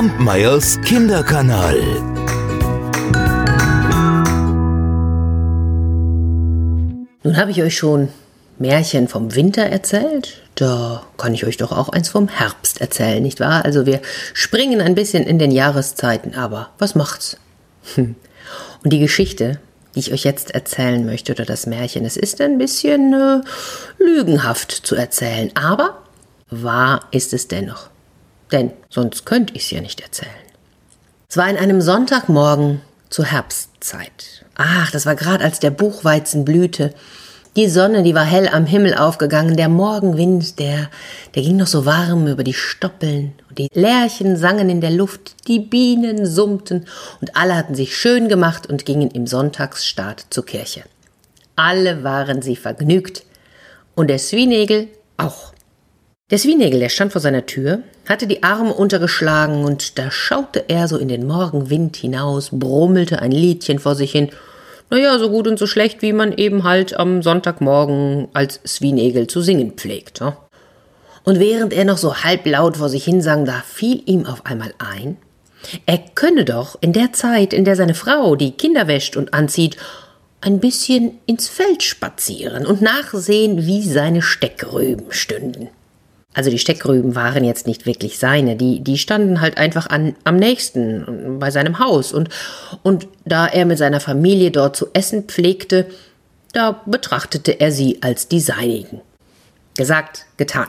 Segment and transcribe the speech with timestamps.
[0.00, 1.78] Kampmeyers Kinderkanal.
[7.22, 8.08] Nun habe ich euch schon
[8.58, 10.40] Märchen vom Winter erzählt.
[10.54, 13.66] Da kann ich euch doch auch eins vom Herbst erzählen, nicht wahr?
[13.66, 14.00] Also wir
[14.32, 17.36] springen ein bisschen in den Jahreszeiten, aber was macht's?
[17.94, 18.14] Hm.
[18.82, 19.60] Und die Geschichte,
[19.94, 23.40] die ich euch jetzt erzählen möchte, oder das Märchen, es ist ein bisschen äh,
[24.02, 25.98] lügenhaft zu erzählen, aber
[26.48, 27.90] wahr ist es dennoch.
[28.52, 30.30] Denn sonst könnte ich es ja nicht erzählen.
[31.28, 34.44] Es war in einem Sonntagmorgen zur Herbstzeit.
[34.56, 36.92] Ach, das war gerade als der Buchweizen blühte.
[37.56, 40.88] Die Sonne, die war hell am Himmel aufgegangen, der Morgenwind, der,
[41.34, 45.48] der ging noch so warm über die Stoppeln, und die Lerchen sangen in der Luft,
[45.48, 46.86] die Bienen summten,
[47.20, 50.84] und alle hatten sich schön gemacht und gingen im Sonntagsstaat zur Kirche.
[51.56, 53.24] Alle waren sie vergnügt,
[53.96, 55.52] und der Swinegel auch.
[56.30, 60.86] Der Swinegel, der stand vor seiner Tür, hatte die Arme untergeschlagen, und da schaute er
[60.86, 64.30] so in den Morgenwind hinaus, brummelte ein Liedchen vor sich hin,
[64.90, 69.40] naja, so gut und so schlecht, wie man eben halt am Sonntagmorgen als Swinegel zu
[69.40, 70.20] singen pflegt.
[70.20, 70.36] Ja?
[71.24, 75.16] Und während er noch so halblaut vor sich hinsang, da fiel ihm auf einmal ein,
[75.86, 79.76] er könne doch in der Zeit, in der seine Frau die Kinder wäscht und anzieht,
[80.40, 85.68] ein bisschen ins Feld spazieren und nachsehen, wie seine Steckrüben stünden.
[86.32, 90.36] Also die Steckrüben waren jetzt nicht wirklich seine, die, die standen halt einfach an, am
[90.36, 92.28] nächsten bei seinem Haus und,
[92.82, 95.86] und da er mit seiner Familie dort zu essen pflegte,
[96.52, 99.00] da betrachtete er sie als die seinigen.
[99.76, 100.68] Gesagt, getan.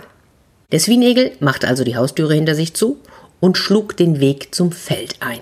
[0.72, 2.98] Der Swinegel machte also die Haustüre hinter sich zu
[3.40, 5.42] und schlug den Weg zum Feld ein.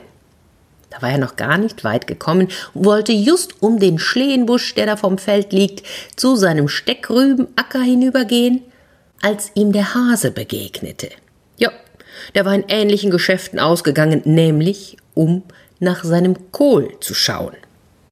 [0.89, 4.85] Da war er noch gar nicht weit gekommen und wollte just um den Schlehenbusch, der
[4.87, 8.63] da vom Feld liegt, zu seinem Steckrübenacker hinübergehen,
[9.21, 11.09] als ihm der Hase begegnete.
[11.57, 11.71] Ja,
[12.35, 15.43] der war in ähnlichen Geschäften ausgegangen, nämlich um
[15.79, 17.55] nach seinem Kohl zu schauen.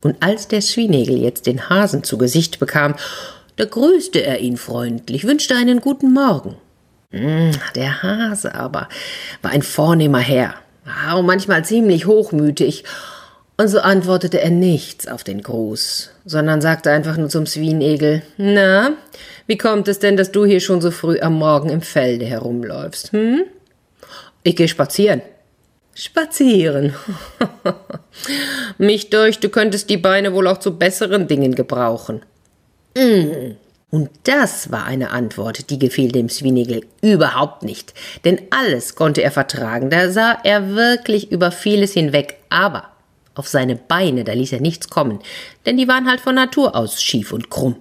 [0.01, 2.95] Und als der Swinegel jetzt den Hasen zu Gesicht bekam,
[3.55, 6.55] da grüßte er ihn freundlich, wünschte einen guten Morgen.
[7.11, 8.87] Hm, der Hase aber
[9.41, 10.55] war ein vornehmer Herr,
[11.15, 12.83] und manchmal ziemlich hochmütig,
[13.57, 18.91] und so antwortete er nichts auf den Gruß, sondern sagte einfach nur zum Swinegel, na,
[19.47, 23.11] wie kommt es denn, dass du hier schon so früh am Morgen im Felde herumläufst,
[23.13, 23.43] hm?
[24.43, 25.21] Ich gehe spazieren.
[25.95, 26.93] Spazieren.
[28.77, 32.21] Mich durch, du könntest die Beine wohl auch zu besseren Dingen gebrauchen.
[32.95, 33.55] Mm.
[33.89, 37.93] Und das war eine Antwort, die gefiel dem Swinegel überhaupt nicht,
[38.25, 42.91] denn alles konnte er vertragen, da sah er wirklich über vieles hinweg, aber
[43.37, 45.19] auf seine Beine, da ließ er nichts kommen,
[45.65, 47.75] denn die waren halt von Natur aus schief und krumm.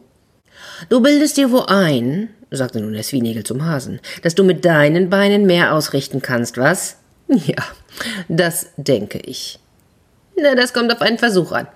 [0.89, 5.11] Du bildest dir wohl ein, sagte nun der Swinegel zum Hasen, dass du mit deinen
[5.11, 6.97] Beinen mehr ausrichten kannst, was?
[7.29, 7.65] Ja,
[8.29, 9.59] das denke ich.
[10.37, 11.67] Na, das kommt auf einen Versuch an.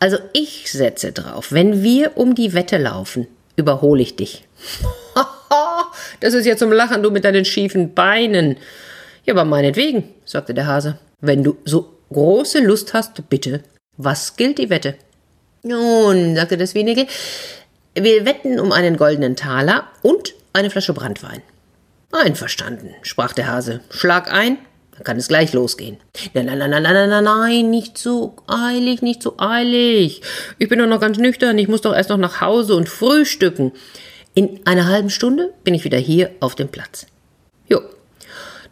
[0.00, 3.26] Also ich setze drauf, wenn wir um die Wette laufen,
[3.56, 4.46] überhole ich dich.
[6.20, 8.56] das ist ja zum Lachen, du mit deinen schiefen Beinen.
[9.24, 10.98] Ja, aber meinetwegen, sagte der Hase.
[11.20, 13.62] Wenn du so große Lust hast, bitte.
[13.96, 14.96] Was gilt die Wette?
[15.62, 17.06] Nun, sagte das Wenige,
[17.94, 21.42] wir wetten um einen goldenen Taler und eine Flasche Brandwein.
[22.12, 23.80] Einverstanden, sprach der Hase.
[23.90, 24.58] Schlag ein,
[24.92, 25.96] dann kann es gleich losgehen.
[26.32, 30.22] Nein, nein, nein, nein, nein, nein, nein, nicht so eilig, nicht so eilig.
[30.58, 33.72] Ich bin doch noch ganz nüchtern, ich muss doch erst noch nach Hause und frühstücken.
[34.34, 37.06] In einer halben Stunde bin ich wieder hier auf dem Platz.
[37.68, 37.80] Jo,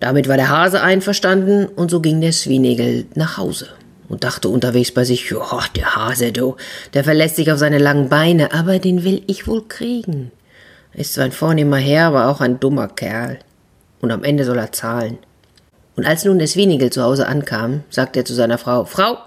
[0.03, 3.69] damit war der Hase einverstanden und so ging der Swinegel nach Hause
[4.09, 6.57] und dachte unterwegs bei sich, ja, der Hase, du,
[6.93, 10.33] der verlässt sich auf seine langen Beine, aber den will ich wohl kriegen.
[10.93, 13.39] Ist zwar ein vornehmer Herr, aber auch ein dummer Kerl.
[14.01, 15.19] Und am Ende soll er zahlen.
[15.95, 19.19] Und als nun der Swinegel zu Hause ankam, sagte er zu seiner Frau, Frau,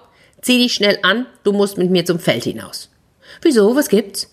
[0.42, 2.90] zieh dich schnell an, du musst mit mir zum Feld hinaus.
[3.42, 4.30] Wieso, was gibt's?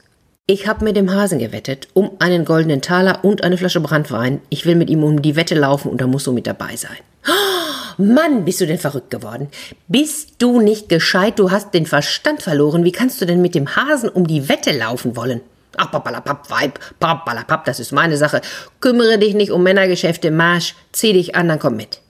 [0.52, 4.42] Ich hab mit dem Hasen gewettet, um einen goldenen Taler und eine Flasche Brandwein.
[4.50, 6.98] Ich will mit ihm um die Wette laufen und da musst du mit dabei sein.
[7.26, 9.48] Oh, Mann, bist du denn verrückt geworden?
[9.88, 11.38] Bist du nicht gescheit?
[11.38, 12.84] Du hast den Verstand verloren.
[12.84, 15.40] Wie kannst du denn mit dem Hasen um die Wette laufen wollen?
[15.78, 18.42] Ach, papalapap, Weib, papalapap, das ist meine Sache.
[18.80, 22.02] Kümmere dich nicht um Männergeschäfte, Marsch, zieh dich an, dann komm mit.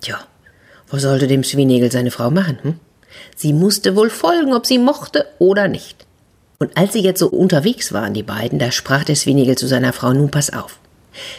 [0.00, 0.18] Tja,
[0.90, 2.58] was sollte dem Swinegel seine Frau machen?
[2.60, 2.80] Hm?
[3.36, 6.07] Sie musste wohl folgen, ob sie mochte oder nicht.
[6.58, 9.92] Und als sie jetzt so unterwegs waren, die beiden, da sprach der Swinegel zu seiner
[9.92, 10.80] Frau, nun pass auf.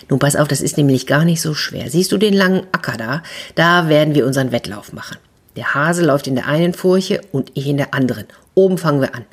[0.10, 1.90] Nun pass auf, das ist nämlich gar nicht so schwer.
[1.90, 3.24] Siehst du den langen Acker da?
[3.56, 5.18] Da werden wir unseren Wettlauf machen.
[5.56, 8.26] Der Hase läuft in der einen Furche und ich in der anderen.
[8.54, 9.26] Oben fangen wir an.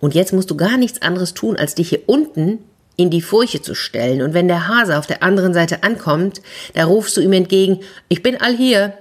[0.00, 2.58] Und jetzt musst du gar nichts anderes tun, als dich hier unten
[2.96, 4.22] in die Furche zu stellen.
[4.22, 6.42] Und wenn der Hase auf der anderen Seite ankommt,
[6.74, 8.94] da rufst du ihm entgegen, ich bin all hier.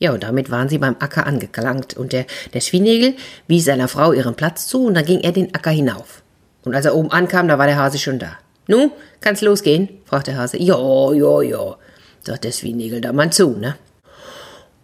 [0.00, 2.24] Ja, und damit waren sie beim Acker angelangt und der,
[2.54, 3.14] der Schwienegel
[3.46, 6.22] wies seiner Frau ihren Platz zu und dann ging er den Acker hinauf.
[6.64, 8.38] Und als er oben ankam, da war der Hase schon da.
[8.66, 9.90] Nu, kann's losgehen?
[10.06, 10.56] fragte der Hase.
[10.58, 11.76] Jo, jo, jo,
[12.22, 13.76] sagt der Schwienegel da mal zu, ne?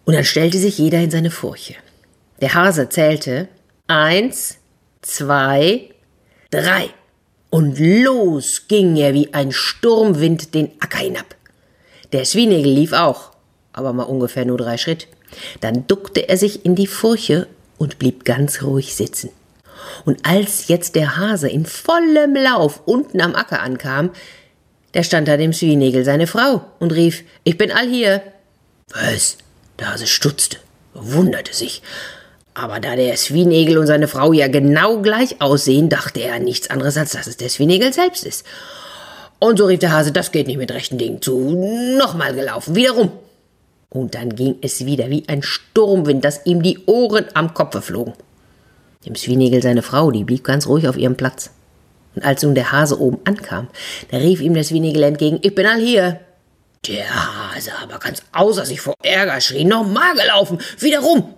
[0.05, 1.75] Und dann stellte sich jeder in seine Furche.
[2.39, 3.47] Der Hase zählte
[3.87, 4.57] eins,
[5.01, 5.89] zwei,
[6.51, 6.89] drei.
[7.49, 11.35] Und los ging er wie ein Sturmwind den Acker hinab.
[12.13, 13.31] Der Schwienegel lief auch,
[13.77, 15.07] aber mal ungefähr nur drei Schritt.
[15.61, 17.47] Dann duckte er sich in die Furche
[17.77, 19.29] und blieb ganz ruhig sitzen.
[20.03, 24.11] Und als jetzt der Hase in vollem Lauf unten am Acker ankam,
[24.93, 28.23] da stand da dem Schwienegel seine Frau und rief, ich bin all hier.
[28.89, 29.37] Was?
[29.79, 30.57] Der Hase stutzte,
[30.93, 31.83] wunderte sich.
[32.55, 36.71] Aber da der Schwienegel und seine Frau ja genau gleich aussehen, dachte er an nichts
[36.71, 38.43] anderes, als dass es der Schwienegel selbst ist.
[39.37, 41.37] Und so rief der Hase, das geht nicht mit rechten Dingen zu.
[41.99, 43.11] Nochmal gelaufen, wieder rum.
[43.89, 48.13] Und dann ging es wieder wie ein Sturmwind, dass ihm die Ohren am Kopfe flogen.
[49.05, 51.51] Dem Schwienegel seine Frau, die blieb ganz ruhig auf ihrem Platz.
[52.15, 53.67] Und als nun der Hase oben ankam,
[54.11, 56.19] da rief ihm der Schwienegel entgegen, ich bin all hier.
[56.87, 61.33] Der Hase aber ganz außer sich vor Ärger schrie, nochmal gelaufen, wieder rum.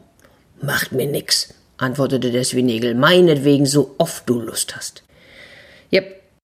[0.61, 5.03] Macht mir nix, antwortete der Schwienegel, meinetwegen so oft du Lust hast.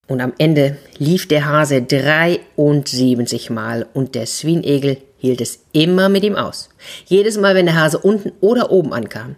[0.07, 6.23] Und am Ende lief der Hase 73 Mal und der Schwienegel hielt es immer mit
[6.23, 6.69] ihm aus.
[7.05, 9.35] Jedes Mal, wenn der Hase unten oder oben ankam,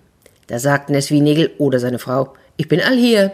[0.48, 3.31] da sagten der Schwienegel oder seine Frau, ich bin all hier.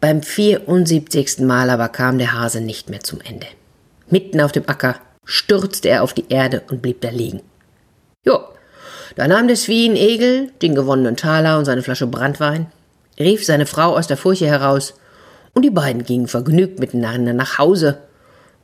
[0.00, 1.38] Beim 74.
[1.40, 3.46] Mal aber kam der Hase nicht mehr zum Ende.
[4.10, 7.40] Mitten auf dem Acker stürzte er auf die Erde und blieb da liegen.
[8.26, 8.40] Jo,
[9.16, 12.66] da nahm der Schwienegel den gewonnenen Taler und seine Flasche Brandwein,
[13.18, 14.94] rief seine Frau aus der Furche heraus,
[15.54, 18.02] und die beiden gingen vergnügt miteinander nach Hause.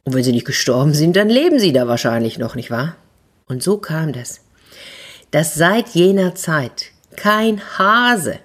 [0.05, 2.97] Und wenn sie nicht gestorben sind, dann leben sie da wahrscheinlich noch, nicht wahr?
[3.47, 4.41] Und so kam das,
[5.31, 8.39] dass seit jener Zeit kein Hase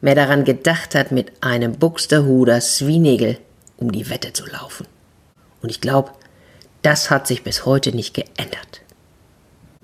[0.00, 3.38] mehr daran gedacht hat, mit einem Buxterhuder Swinegel
[3.76, 4.86] um die Wette zu laufen.
[5.62, 6.12] Und ich glaube,
[6.82, 8.82] das hat sich bis heute nicht geändert.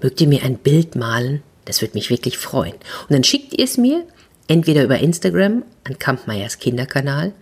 [0.00, 1.42] Mögt ihr mir ein Bild malen?
[1.64, 2.74] Das würde mich wirklich freuen.
[2.74, 4.04] Und dann schickt ihr es mir
[4.48, 7.32] entweder über Instagram an Kampmeyers Kinderkanal